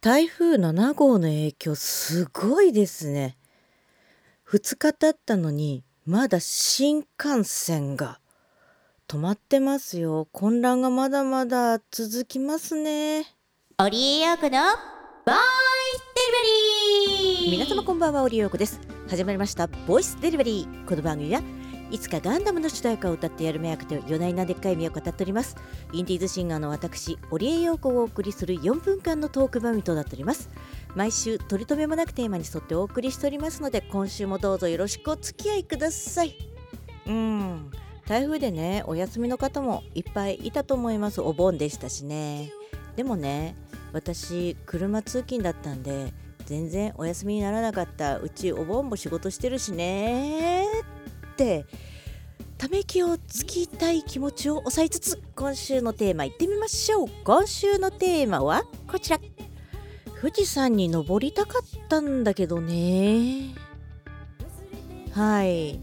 [0.00, 3.36] 台風7号の影響すごいですね。
[4.48, 8.20] 2日経ったのにまだ新幹線が
[9.08, 10.28] 止まってますよ。
[10.30, 13.26] 混乱がまだまだ続きますね。
[13.78, 14.60] オリエヨークの
[15.26, 15.34] ボイ
[15.96, 18.78] スデリバリー皆様こんばんは、オリオークです。
[19.08, 20.86] 始まりました、ボイスデリバリー。
[20.86, 21.42] この番組は
[21.90, 25.56] いつかガンダムの主題歌を歌ってやる目役と夜な夜なでっかい夢を語っております。
[25.92, 30.50] インディーズシンガーの私、オリエヨーコをお送りする4分間のトーク番組となっております。
[30.94, 36.36] 毎週取り留めもなくテーマに沿ってお送りしておりますので、今週もどうぞよろしくお付き合いください。
[37.06, 37.70] うん、
[38.06, 41.22] 台風でね、お休みの方もいっぱいいたと思います。
[41.22, 42.52] お盆でしたしね。
[42.96, 43.56] でもね、
[43.94, 46.12] 私、車通勤だったんで、
[46.48, 50.97] 全然お休みにならなかったうちお盆も仕事してるしねっ
[51.38, 51.64] て
[52.58, 57.08] ため息をつきたい気持ちを抑えつつ今週のテーマいってみましょう。
[57.22, 59.20] 今週のテーマはこちら。
[60.20, 63.54] 富士山に登りたかったんだけどね。
[65.12, 65.78] はい。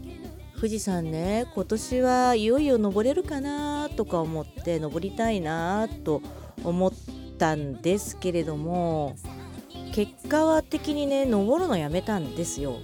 [0.56, 6.22] 富士山ね今年はいよいよ登れるかなとか思って登りたいなと
[6.64, 6.92] 思っ
[7.38, 9.16] たんですけれども
[9.94, 12.76] 結果は的にね登るのやめたんですよ。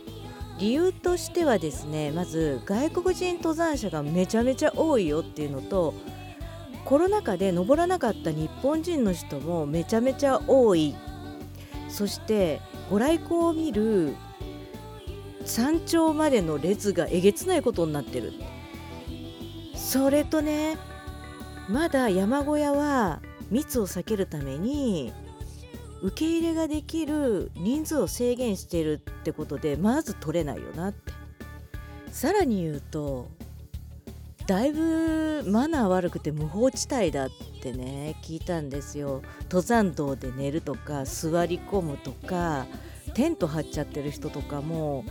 [0.58, 5.94] 理由としてはですねまず外国人登山者がめちゃめちゃ多いよっていうのと
[6.84, 10.94] コロナ禍で登らなかった日本人の人もめちゃめちゃ多い。
[11.88, 14.14] そしてご来光を見る
[15.44, 18.32] 山頂までの列がえげつないことになってる。
[19.74, 20.76] それとね
[21.68, 25.12] まだ山小屋は密を避けるために
[26.02, 31.12] 受け入れができる人数を制限しているってことでまず取れないよなって。
[32.10, 33.28] さらに言うと
[34.46, 37.30] だいぶマナー悪くて無法地帯だっ
[37.62, 39.22] てね聞いたんですよ。
[39.44, 42.66] 登山道で寝るとか座り込むとか
[43.14, 45.04] テント張っちゃってる人とかも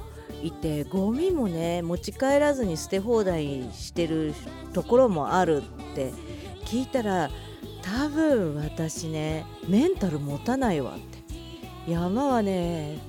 [0.44, 4.33] いてゴミもね持ち帰らずに捨て放題してる
[4.73, 6.11] ところもあるって
[6.66, 7.30] 聞いたら
[7.81, 12.99] 多分私ねメンタル持たないわって山はね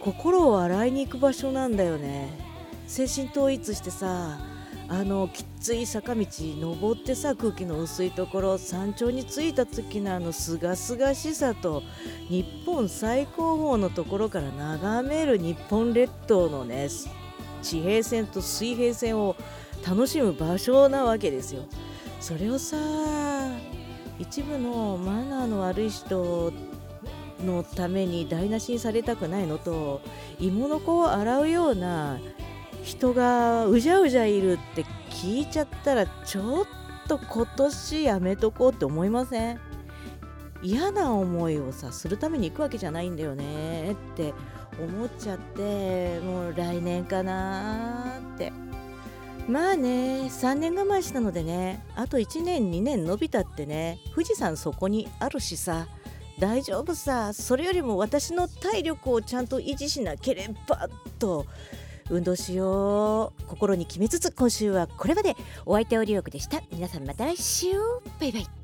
[0.00, 2.28] 心を洗いに行く場所なんだよね
[2.86, 4.38] 精神統一してさ
[4.88, 11.82] あのきつい坂道登ってさ空気の薄いところ山頂に着いた時のあのすがすがしさと
[12.28, 16.88] 日本最高峰のところから眺める日本列島のね
[17.62, 19.36] 地平線と水平線を
[19.86, 21.64] 楽しむ場所なわけですよ。
[22.20, 22.76] それをさ
[24.18, 26.52] 一部のマナーの悪い人
[27.44, 30.00] のために台無しにされたくないのと
[30.38, 32.18] 芋の子を洗うような
[32.82, 36.64] 人がうじゃうじゃいるって聞いちゃったらちょっ
[37.08, 39.60] と今年やめとこうって思いません？
[40.62, 44.32] 嫌な思いをさするために行くわけじゃないんだよねって
[44.78, 48.52] 思っちゃってもう来年かなって。
[49.48, 55.86] まあね3年我慢したのでねあと1年2年伸びたってね富士山そこにあるしさ
[56.38, 60.88] 大丈夫さそれよりも私の体力をちゃんと維持しなければ
[61.18, 61.46] と
[62.10, 65.36] 運動しよう心に決めつつ今週はこれまで。
[65.64, 66.62] お相手オリオクでした。
[66.70, 67.68] 皆さんまた来週。
[68.20, 68.63] バイバイ。